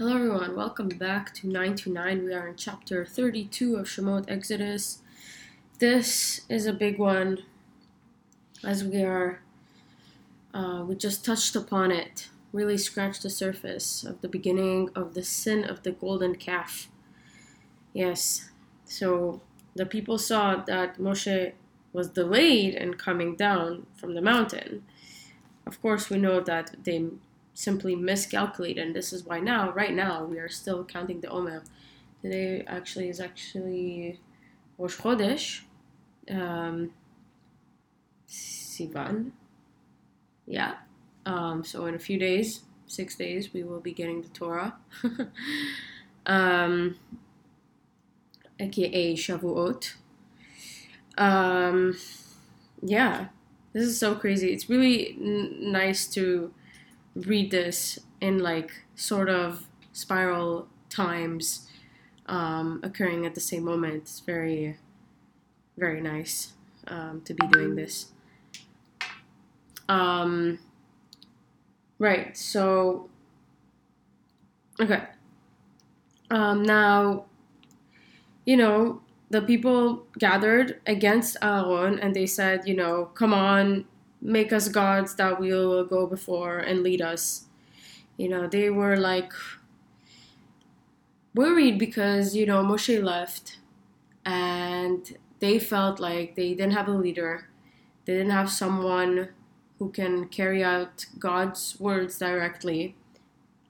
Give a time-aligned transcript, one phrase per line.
[0.00, 0.56] Hello, everyone.
[0.56, 2.24] Welcome back to 929.
[2.24, 5.02] We are in chapter 32 of Shemot Exodus.
[5.78, 7.40] This is a big one
[8.64, 9.42] as we are,
[10.54, 15.22] uh, we just touched upon it, really scratched the surface of the beginning of the
[15.22, 16.88] sin of the golden calf.
[17.92, 18.48] Yes,
[18.86, 19.42] so
[19.74, 21.52] the people saw that Moshe
[21.92, 24.82] was delayed in coming down from the mountain.
[25.66, 27.10] Of course, we know that they
[27.54, 31.62] simply miscalculated, and this is why now, right now, we are still counting the Omer.
[32.22, 34.20] Today actually is actually
[34.78, 35.62] Rosh Chodesh,
[36.30, 36.92] um,
[38.28, 39.32] Sivan.
[40.46, 40.74] Yeah.
[41.26, 44.76] Um, so in a few days, six days, we will be getting the Torah.
[46.26, 46.96] um,
[48.58, 49.94] aka Shavuot.
[51.16, 51.96] Um,
[52.82, 53.28] yeah,
[53.72, 54.52] this is so crazy.
[54.52, 56.52] It's really n- nice to
[57.14, 61.68] read this in like sort of spiral times
[62.26, 63.94] um, occurring at the same moment.
[63.94, 64.76] It's very,
[65.76, 66.52] very nice
[66.86, 68.12] um, to be doing this.
[69.88, 70.60] Um,
[71.98, 73.10] right, so,
[74.80, 75.02] okay.
[76.30, 77.24] Um, now,
[78.44, 83.84] you know, the people gathered against Aaron and they said, you know, come on,
[84.20, 87.46] make us gods that we will go before and lead us.
[88.16, 89.32] You know, they were like
[91.34, 93.58] worried because, you know, Moshe left
[94.24, 97.48] and they felt like they didn't have a leader.
[98.04, 99.28] They didn't have someone
[99.78, 102.96] who can carry out God's words directly.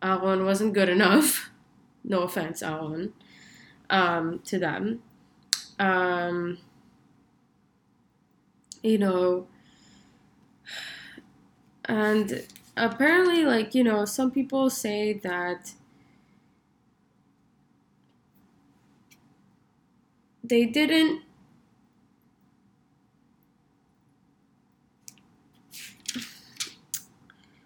[0.02, 1.50] Aaron wasn't good enough.
[2.02, 3.12] No offense, Aaron,
[3.90, 5.02] um, to them.
[5.78, 6.58] Um,
[8.82, 9.46] you know,
[11.90, 12.46] and
[12.76, 15.72] apparently, like, you know, some people say that
[20.44, 21.22] they didn't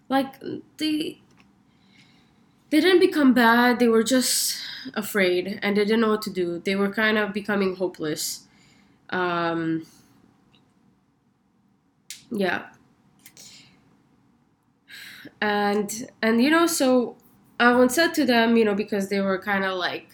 [0.09, 0.41] like
[0.79, 1.21] they
[2.71, 3.79] they didn't become bad.
[3.79, 4.57] They were just
[4.95, 6.59] afraid and they didn't know what to do.
[6.65, 8.47] They were kind of becoming hopeless.
[9.11, 9.87] Um
[12.31, 12.74] yeah
[15.45, 17.17] and and you know so
[17.61, 20.09] Aaron said to them you know because they were kind of like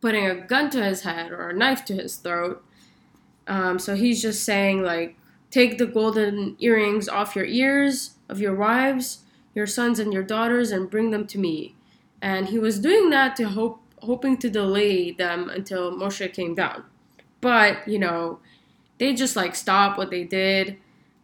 [0.00, 2.64] putting a gun to his head or a knife to his throat
[3.46, 5.16] um, so he's just saying like
[5.50, 9.24] take the golden earrings off your ears of your wives
[9.56, 11.74] your sons and your daughters and bring them to me.
[12.20, 16.84] And he was doing that to hope hoping to delay them until Moshe came down.
[17.40, 18.38] But you know
[18.98, 20.76] they just like stopped what they did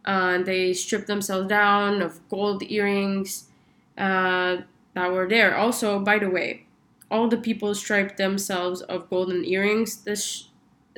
[0.05, 3.49] uh, they stripped themselves down of gold earrings
[3.97, 4.57] uh,
[4.93, 5.55] that were there.
[5.55, 6.65] Also, by the way,
[7.09, 9.97] all the people stripped themselves of golden earrings.
[10.03, 10.49] This,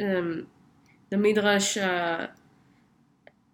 [0.01, 0.47] um,
[1.09, 2.27] the Midrash uh,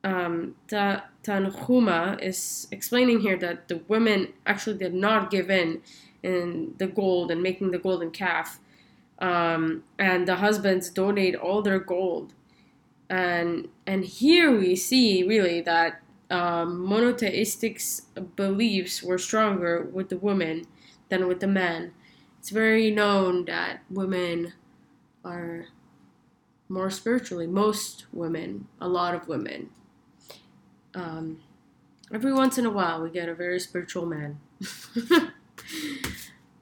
[0.03, 5.81] um, Ta- Tanhuma is explaining here that the women actually did not give in
[6.23, 8.59] in the gold and making the golden calf.
[9.19, 12.33] Um, and the husbands donate all their gold
[13.11, 17.81] and and here we see really that um, monotheistic
[18.37, 20.63] beliefs were stronger with the women
[21.09, 21.93] than with the men.
[22.39, 24.53] It's very known that women
[25.25, 25.65] are
[26.69, 27.47] more spiritually.
[27.47, 29.71] Most women, a lot of women.
[30.95, 31.41] Um,
[32.13, 34.39] every once in a while, we get a very spiritual man.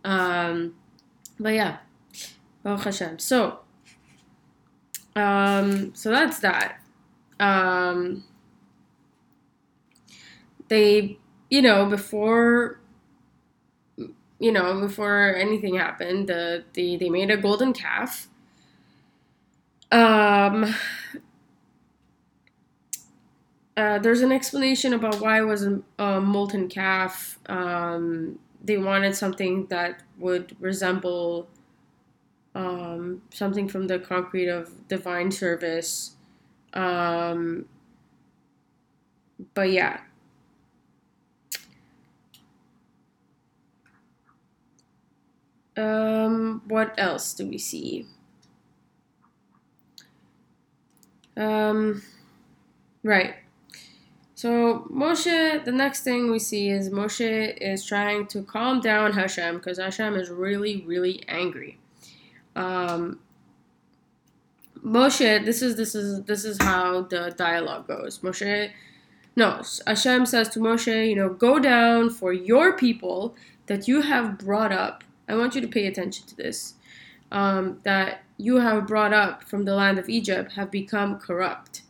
[0.03, 0.73] um,
[1.39, 1.77] but yeah,
[2.63, 3.19] Baruch Hashem.
[3.19, 3.59] So
[5.15, 6.79] um, so that's that.
[7.39, 8.23] Um,
[10.67, 11.17] they,
[11.49, 12.79] you know, before,
[14.39, 18.27] you know, before anything happened, the, the they made a golden calf.
[19.91, 20.73] Um,
[23.77, 27.39] uh, there's an explanation about why it was a, a molten calf.
[27.47, 31.47] Um, they wanted something that would resemble
[32.55, 36.15] um, something from the concrete of divine service.
[36.73, 37.65] Um,
[39.53, 40.01] but yeah.
[45.77, 48.05] Um, what else do we see?
[51.37, 52.03] Um,
[53.01, 53.35] right.
[54.35, 59.55] So Moshe, the next thing we see is Moshe is trying to calm down Hashem
[59.57, 61.79] because Hashem is really, really angry
[62.55, 63.19] um,
[64.83, 68.19] Moshe, this is this is this is how the dialogue goes.
[68.19, 68.71] Moshe,
[69.35, 73.35] no, Hashem says to Moshe, you know, go down for your people
[73.67, 76.75] that you have brought up, I want you to pay attention to this,
[77.31, 81.83] um, that you have brought up from the land of Egypt have become corrupt.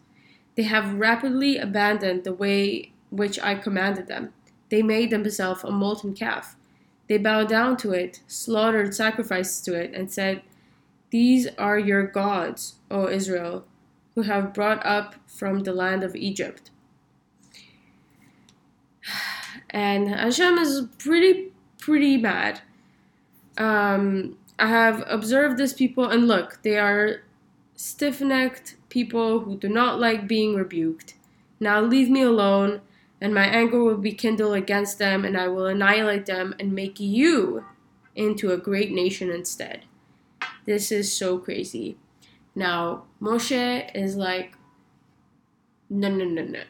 [0.56, 4.33] They have rapidly abandoned the way which I commanded them.
[4.69, 6.56] They made themselves a molten calf.
[7.07, 10.42] They bowed down to it, slaughtered sacrifices to it, and said,
[11.11, 13.65] These are your gods, O Israel,
[14.15, 16.71] who have brought up from the land of Egypt.
[19.71, 22.61] And Hashem is pretty, pretty mad.
[23.57, 27.21] Um, I have observed these people, and look, they are
[27.75, 31.15] stiff necked people who do not like being rebuked.
[31.59, 32.81] Now leave me alone,
[33.21, 37.00] and my anger will be kindled against them, and I will annihilate them and make
[37.00, 37.65] you
[38.15, 39.85] into a great nation instead.
[40.69, 41.98] This is so crazy.
[42.54, 44.56] Now, Moshe is like,
[45.89, 46.62] no, no, no, no.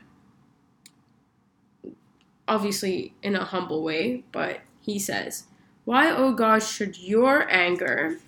[2.47, 5.47] Obviously, in a humble way, but he says,
[5.83, 8.19] Why, O God, should your anger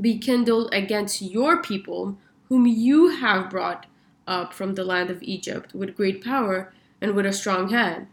[0.00, 2.16] be kindled against your people,
[2.48, 3.86] whom you have brought
[4.28, 8.06] up from the land of Egypt with great power and with a strong hand?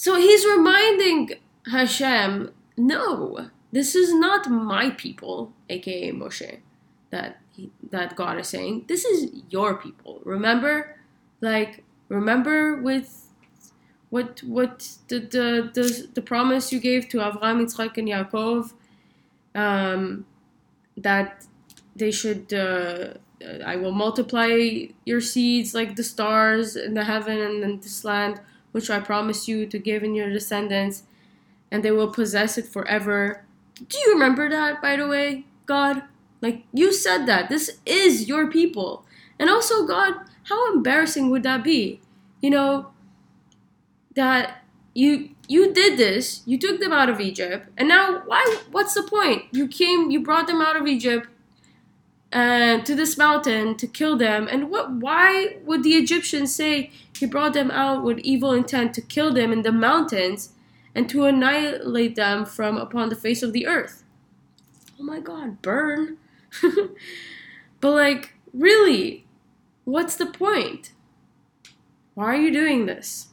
[0.00, 1.32] So he's reminding
[1.70, 6.60] Hashem, no, this is not my people, aka Moshe,
[7.10, 8.86] that he, that God is saying.
[8.88, 10.22] This is your people.
[10.24, 10.96] Remember,
[11.42, 13.28] like remember with
[14.08, 18.72] what what the the the, the promise you gave to Avraham, Yitzchak, and Yaakov,
[19.54, 20.24] um,
[20.96, 21.44] that
[21.94, 22.54] they should.
[22.54, 23.18] Uh,
[23.66, 28.40] I will multiply your seeds like the stars in the heaven and in this land,
[28.72, 31.04] which I promise you to give in your descendants,
[31.70, 33.44] and they will possess it forever.
[33.88, 36.02] Do you remember that, by the way, God?
[36.40, 37.48] Like, you said that.
[37.48, 39.04] This is your people.
[39.38, 40.14] And also, God,
[40.44, 42.00] how embarrassing would that be?
[42.40, 42.92] You know,
[44.14, 44.64] that
[44.94, 49.02] you you did this, you took them out of Egypt, and now why what's the
[49.02, 49.44] point?
[49.52, 51.28] You came, you brought them out of Egypt
[52.32, 54.48] uh, to this mountain to kill them.
[54.50, 59.00] And what why would the Egyptians say he brought them out with evil intent to
[59.00, 60.50] kill them in the mountains
[60.94, 64.04] and to annihilate them from upon the face of the earth?
[64.98, 66.18] Oh my god, burn.
[67.80, 69.26] but like, really,
[69.84, 70.92] what's the point?
[72.14, 73.28] Why are you doing this?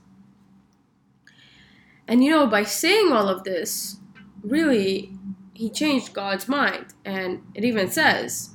[2.08, 3.98] And you know, by saying all of this,
[4.42, 5.12] really,
[5.54, 6.86] he changed God's mind.
[7.04, 8.52] And it even says,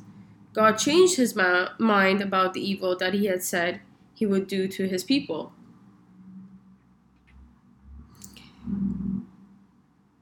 [0.54, 3.80] God changed his ma- mind about the evil that he had said
[4.14, 5.52] he would do to his people.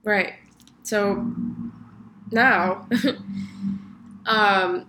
[0.05, 0.35] Right.
[0.83, 1.33] So
[2.31, 2.89] now,
[4.27, 4.87] um,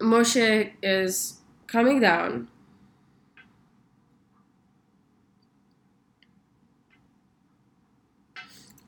[0.00, 2.48] Moshe is coming down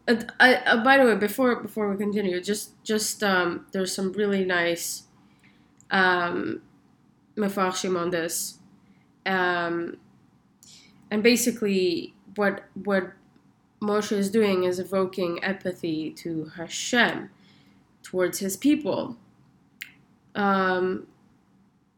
[0.06, 4.12] Uh, I, uh, by the way, before before we continue, just just um, there's some
[4.12, 5.02] really nice
[5.90, 6.62] um,
[7.96, 8.58] on this,
[9.26, 9.96] um,
[11.10, 13.12] and basically what what
[13.80, 17.30] Moshe is doing is evoking empathy to Hashem
[18.02, 19.16] towards his people,
[20.34, 21.06] um,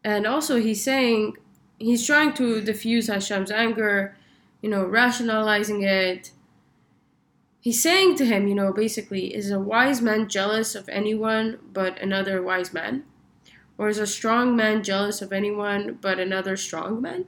[0.04, 1.36] and also he's saying
[1.78, 4.16] he's trying to diffuse Hashem's anger,
[4.62, 6.32] you know, rationalizing it.
[7.60, 12.00] He's saying to him, you know, basically, is a wise man jealous of anyone but
[12.00, 13.04] another wise man?
[13.80, 17.24] Or is a strong man jealous of anyone but another strong man?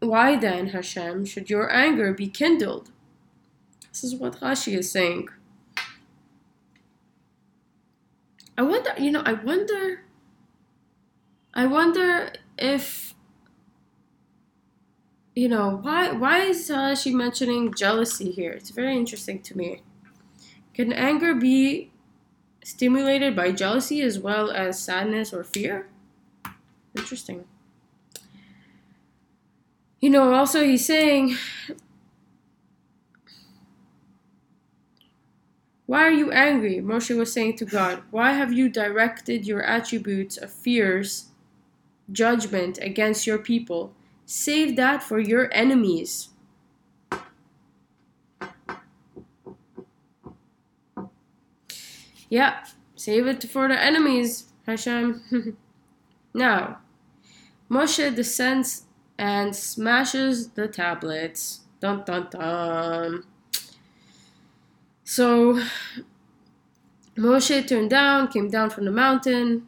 [0.00, 2.90] Why then, Hashem, should your anger be kindled?
[3.90, 5.30] This is what Rashi is saying.
[8.58, 10.02] I wonder, you know, I wonder,
[11.54, 13.14] I wonder if
[15.34, 18.52] you know, why why is she mentioning jealousy here?
[18.52, 19.80] It's very interesting to me.
[20.74, 21.92] Can anger be
[22.66, 25.86] stimulated by jealousy as well as sadness or fear?
[26.96, 27.44] Interesting.
[30.00, 31.36] You know, also he's saying,
[35.86, 36.78] Why are you angry?
[36.78, 41.26] Moshe was saying to God, Why have you directed your attributes of fears,
[42.10, 43.94] judgment against your people?
[44.24, 46.30] Save that for your enemies.
[52.36, 52.66] Yeah,
[52.96, 55.56] save it for the enemies, Hashem.
[56.34, 56.80] now,
[57.70, 58.82] Moshe descends
[59.16, 61.60] and smashes the tablets.
[61.80, 63.24] Dun dun dun.
[65.02, 65.62] So,
[67.16, 69.66] Moshe turned down, came down from the mountain.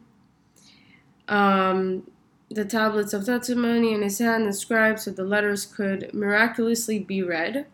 [1.27, 2.03] Um,
[2.51, 7.65] the tablets of testimony in his hand inscribed so the letters could miraculously be read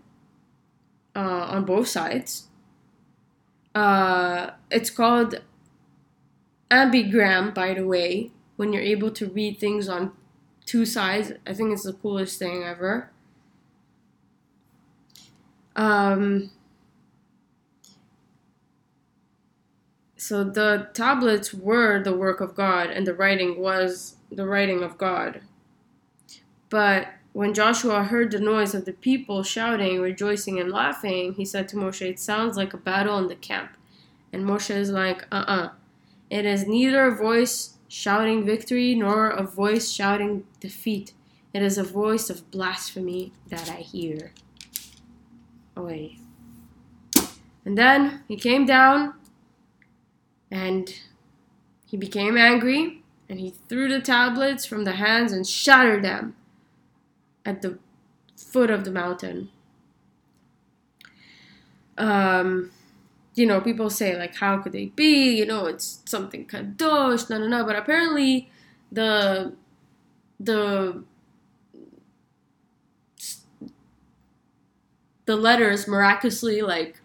[1.17, 2.47] uh, on both sides.
[3.75, 5.41] Uh, it's called
[6.71, 10.13] ambigram, by the way, when you're able to read things on
[10.65, 11.33] two sides.
[11.45, 13.11] I think it's the coolest thing ever.
[15.75, 16.51] Um,
[20.15, 24.97] so the tablets were the work of God, and the writing was the writing of
[24.97, 25.41] God.
[26.69, 31.67] But when Joshua heard the noise of the people shouting, rejoicing, and laughing, he said
[31.67, 33.71] to Moshe, It sounds like a battle in the camp.
[34.31, 35.65] And Moshe is like, Uh uh-uh.
[35.65, 35.69] uh
[36.29, 41.11] It is neither a voice shouting victory nor a voice shouting defeat.
[41.53, 44.31] It is a voice of blasphemy that I hear.
[45.75, 46.19] Away.
[47.65, 49.13] And then he came down
[50.49, 51.01] and
[51.85, 56.37] he became angry and he threw the tablets from the hands and shattered them
[57.45, 57.79] at the
[58.37, 59.49] foot of the mountain.
[61.97, 62.71] Um,
[63.35, 65.35] you know, people say like, how could they be?
[65.37, 67.65] You know, it's something kadosh, no, no, no.
[67.65, 68.49] But apparently,
[68.91, 69.53] the
[70.39, 71.03] the
[75.25, 76.99] the letters miraculously like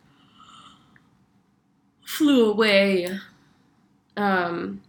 [2.05, 3.19] flew away.
[4.17, 4.83] Um,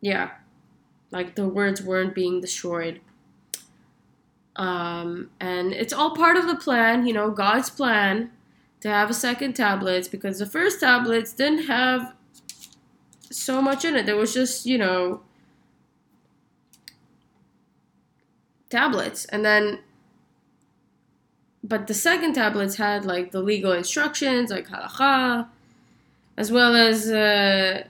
[0.00, 0.30] yeah,
[1.14, 3.00] like the words weren't being destroyed.
[4.56, 8.32] Um, and it's all part of the plan, you know, God's plan
[8.80, 12.14] to have a second tablets because the first tablets didn't have
[13.30, 14.06] so much in it.
[14.06, 15.22] There was just, you know,
[18.68, 19.24] tablets.
[19.26, 19.80] And then,
[21.62, 25.48] but the second tablets had like the legal instructions, like halacha,
[26.36, 27.84] as well as uh,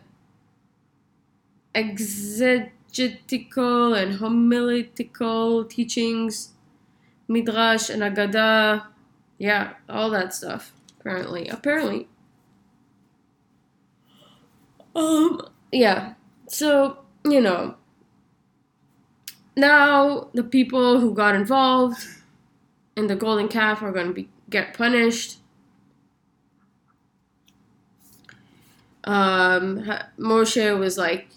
[2.94, 6.52] exegetical and homiletical teachings,
[7.28, 8.86] midrash and agada,
[9.38, 10.72] yeah, all that stuff.
[11.00, 12.08] Apparently, apparently.
[14.94, 15.40] Um,
[15.72, 16.14] yeah.
[16.48, 17.76] So you know,
[19.56, 22.06] now the people who got involved
[22.96, 25.38] in the golden calf are going to be get punished.
[29.06, 29.86] Um,
[30.18, 31.28] Moshe was like,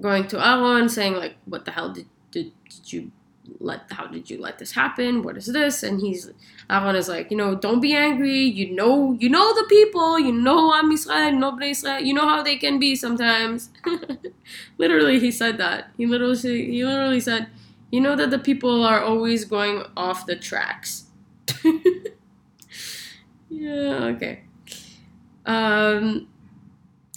[0.00, 3.12] going to Aaron saying like, "What the hell did did, did you
[3.60, 3.90] let?
[3.90, 5.22] How did you let this happen?
[5.22, 6.30] What is this?" And he's
[6.68, 8.40] Aaron is like, you know, don't be angry.
[8.40, 10.18] You know, you know the people.
[10.18, 12.00] You know I'm Israel, no Israel.
[12.00, 13.70] You know how they can be sometimes.
[14.78, 15.90] literally, he said that.
[15.96, 17.48] He literally he literally said,
[17.90, 21.04] you know that the people are always going off the tracks.
[23.48, 24.10] yeah.
[24.14, 24.42] Okay.
[25.44, 26.26] Um,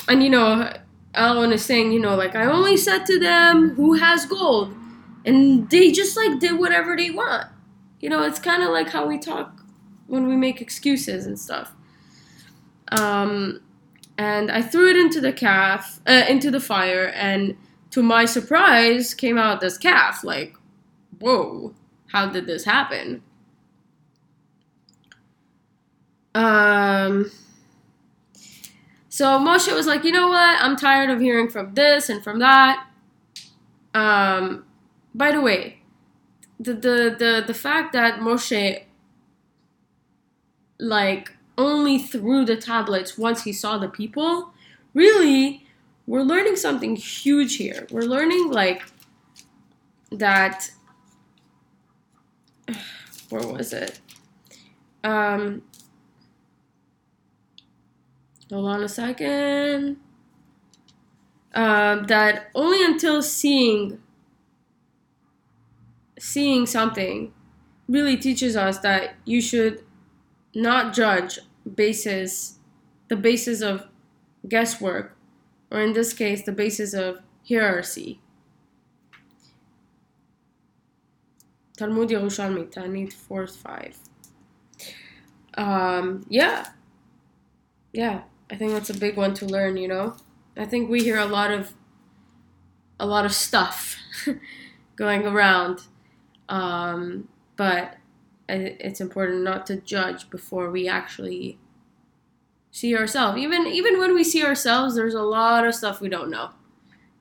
[0.07, 0.71] and you know
[1.19, 4.73] Aaron is saying, you know, like I only said to them who has gold,
[5.25, 7.47] and they just like did whatever they want.
[7.99, 9.61] You know, it's kind of like how we talk
[10.07, 11.73] when we make excuses and stuff.
[12.91, 13.61] Um,
[14.17, 17.57] and I threw it into the calf, uh, into the fire, and
[17.91, 20.23] to my surprise, came out this calf.
[20.23, 20.55] Like,
[21.19, 21.73] whoa,
[22.07, 23.21] how did this happen?
[26.35, 27.31] Um
[29.19, 30.61] so Moshe was like, you know what?
[30.61, 32.87] I'm tired of hearing from this and from that.
[33.93, 34.63] Um,
[35.13, 35.81] by the way,
[36.57, 38.83] the the the the fact that Moshe
[40.79, 44.53] like only threw the tablets once he saw the people,
[44.93, 45.67] really,
[46.07, 47.87] we're learning something huge here.
[47.91, 48.83] We're learning like
[50.13, 50.71] that.
[53.29, 53.99] Where was it?
[55.03, 55.63] Um,
[58.49, 59.97] hold on a second.
[61.53, 63.99] Um, that only until seeing
[66.19, 67.33] seeing something
[67.87, 69.83] really teaches us that you should
[70.53, 71.39] not judge
[71.75, 72.59] basis
[73.07, 73.87] the basis of
[74.47, 75.17] guesswork
[75.71, 78.21] or in this case the basis of hierarchy
[81.79, 83.97] Talmud Yerushalmi, Ta'anit 4 5.
[85.57, 86.65] Um, yeah.
[87.93, 88.23] Yeah.
[88.51, 90.15] I think that's a big one to learn, you know?
[90.57, 91.73] I think we hear a lot of
[92.99, 93.95] a lot of stuff
[94.95, 95.83] going around.
[96.49, 97.97] Um, but
[98.47, 101.59] it's important not to judge before we actually
[102.71, 103.37] see ourselves.
[103.37, 106.49] Even even when we see ourselves, there's a lot of stuff we don't know.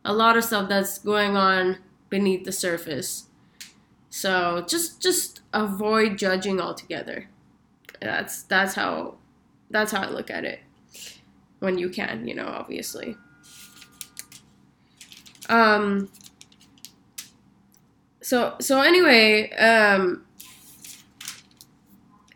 [0.04, 3.26] A lot of stuff that's going on beneath the surface.
[4.08, 7.28] So just just avoid judging altogether.
[8.00, 9.16] That's that's how
[9.70, 10.60] that's how I look at it
[11.60, 13.16] when you can, you know, obviously.
[15.48, 16.10] Um,
[18.20, 20.24] so so anyway, um,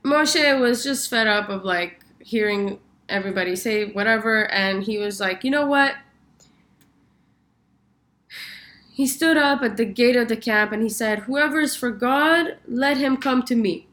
[0.05, 5.45] Moshe was just fed up of like hearing everybody say whatever, and he was like,
[5.45, 5.95] you know what?
[8.93, 11.91] He stood up at the gate of the camp and he said, Whoever is for
[11.91, 13.89] God, let him come to me.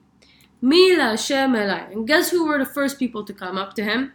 [0.62, 4.12] Mila Shem And guess who were the first people to come up to him?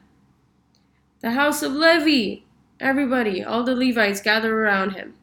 [1.25, 2.43] The house of Levi.
[2.78, 5.14] Everybody, all the Levites gather around him.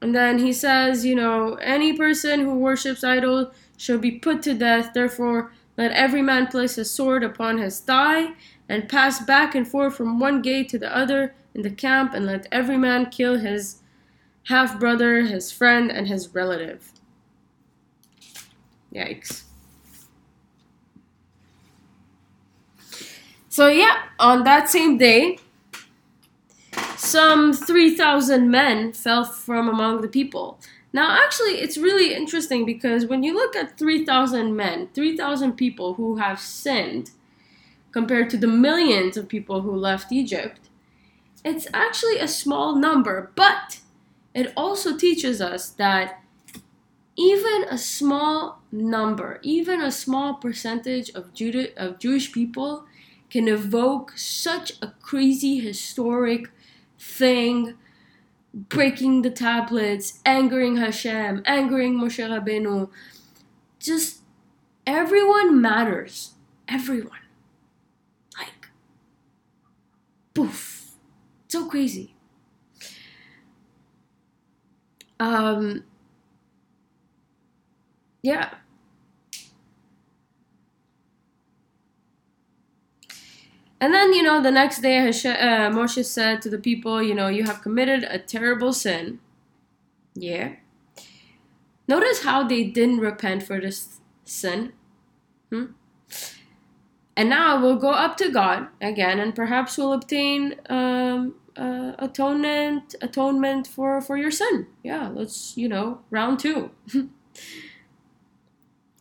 [0.00, 4.54] And then he says, you know, any person who worships idols shall be put to
[4.54, 4.94] death.
[4.94, 8.28] Therefore, let every man place a sword upon his thigh
[8.70, 12.24] and pass back and forth from one gate to the other in the camp, and
[12.24, 13.82] let every man kill his
[14.44, 16.92] half brother, his friend, and his relative.
[18.94, 19.42] Yikes.
[23.58, 25.40] So, yeah, on that same day,
[26.96, 30.60] some 3,000 men fell from among the people.
[30.92, 36.18] Now, actually, it's really interesting because when you look at 3,000 men, 3,000 people who
[36.18, 37.10] have sinned,
[37.90, 40.60] compared to the millions of people who left Egypt,
[41.44, 43.80] it's actually a small number, but
[44.34, 46.22] it also teaches us that
[47.16, 52.84] even a small number, even a small percentage of, Judah, of Jewish people
[53.30, 56.50] can evoke such a crazy historic
[56.98, 57.74] thing,
[58.52, 62.88] breaking the tablets, angering Hashem, angering Moshe Rabbeinu.
[63.78, 64.20] Just
[64.86, 66.34] everyone matters.
[66.68, 67.20] Everyone.
[68.36, 68.68] Like,
[70.34, 70.92] poof.
[71.48, 72.14] So crazy.
[75.20, 75.84] Um,
[78.22, 78.54] yeah.
[83.80, 87.14] And then, you know, the next day, Hashem, uh, Moshe said to the people, you
[87.14, 89.20] know, you have committed a terrible sin.
[90.14, 90.54] Yeah.
[91.86, 94.72] Notice how they didn't repent for this sin.
[95.50, 95.66] Hmm?
[97.16, 102.94] And now we'll go up to God again, and perhaps we'll obtain um, uh, atonement,
[103.02, 104.68] atonement for for your sin.
[104.84, 106.70] Yeah, let's you know round two.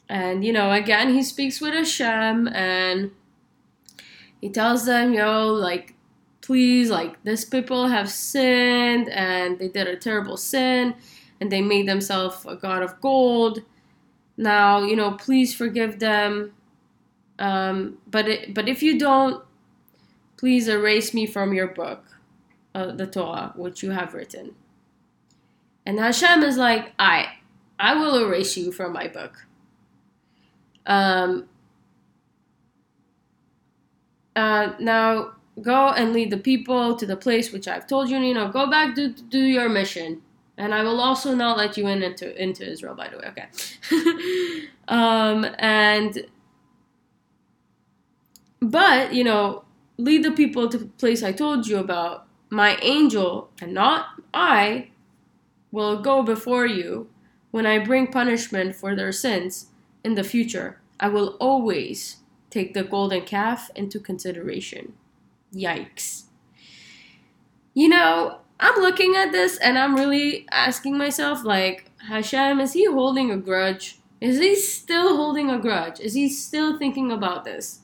[0.10, 3.12] and you know, again, he speaks with Hashem, and
[4.41, 5.95] he tells them, know, like,
[6.41, 10.95] please, like, these people have sinned and they did a terrible sin
[11.39, 13.62] and they made themselves a god of gold.
[14.38, 16.54] Now, you know, please forgive them.
[17.39, 19.43] Um, but it, but if you don't,
[20.38, 22.06] please erase me from your book,
[22.73, 24.56] uh, the Torah, which you have written.
[25.86, 27.28] And Hashem is like, I,
[27.80, 29.45] I will erase you from my book.
[30.86, 31.47] Um,
[34.38, 38.17] uh, now go and lead the people to the place which I've told you.
[38.19, 40.21] You know, go back to do your mission,
[40.58, 42.93] and I will also not let you in into into Israel.
[42.93, 44.67] By the way, okay.
[44.88, 46.28] um, and
[48.62, 49.63] but you know,
[49.97, 52.26] lead the people to the place I told you about.
[52.50, 54.91] My angel, and not I,
[55.71, 57.10] will go before you
[57.52, 59.67] when I bring punishment for their sins
[60.04, 60.80] in the future.
[60.97, 62.17] I will always
[62.58, 64.93] take the golden calf into consideration.
[65.54, 66.24] Yikes.
[67.74, 72.86] You know, I'm looking at this and I'm really asking myself, like, Hashem, is he
[72.86, 74.00] holding a grudge?
[74.20, 76.00] Is he still holding a grudge?
[76.00, 77.82] Is he still thinking about this?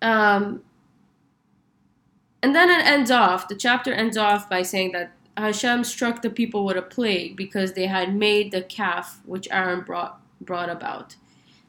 [0.00, 0.62] Um,
[2.42, 6.30] and then it ends off, the chapter ends off by saying that Hashem struck the
[6.30, 11.16] people with a plague because they had made the calf which Aaron brought, brought about.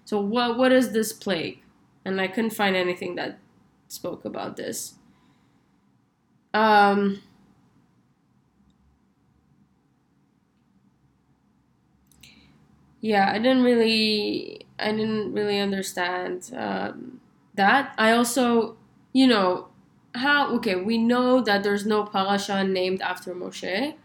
[0.05, 1.61] So what what is this plague?
[2.05, 3.39] And I couldn't find anything that
[3.87, 4.95] spoke about this.
[6.53, 7.21] Um,
[13.01, 17.19] yeah, I didn't really I didn't really understand um,
[17.55, 17.93] that.
[17.97, 18.77] I also,
[19.13, 19.67] you know,
[20.15, 23.95] how okay, we know that there's no parasha named after Moshe.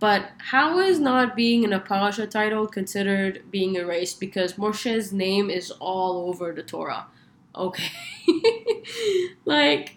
[0.00, 4.18] But how is not being in a parasha title considered being erased?
[4.18, 7.06] Because Moshe's name is all over the Torah.
[7.54, 7.90] Okay.
[9.44, 9.96] like,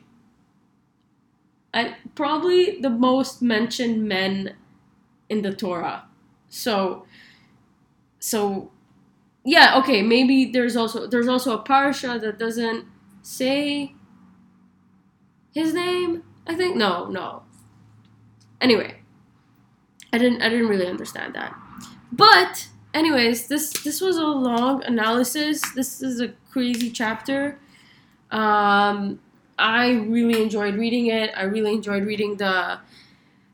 [1.74, 4.56] I, probably the most mentioned men
[5.30, 6.06] in the Torah.
[6.50, 7.06] So,
[8.20, 8.72] so,
[9.46, 12.86] yeah, okay, maybe there's also there's also a parasha that doesn't
[13.24, 13.96] say
[15.54, 16.24] his name.
[16.46, 17.44] I think no, no.
[18.62, 19.03] Anyway,
[20.14, 21.56] I didn't I didn't really understand that.
[22.12, 25.62] But anyways, this this was a long analysis.
[25.74, 27.58] This is a crazy chapter.
[28.32, 29.20] Um,
[29.58, 31.32] I really enjoyed reading it.
[31.36, 32.80] I really enjoyed reading the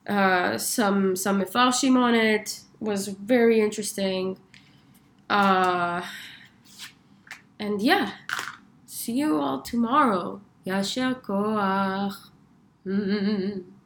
[0.07, 2.61] uh, some some mefarshim on it.
[2.81, 4.37] Was very interesting.
[5.29, 6.01] Uh,
[7.57, 8.11] and yeah,
[8.85, 10.41] see you all tomorrow.
[10.65, 12.15] Yasher koach.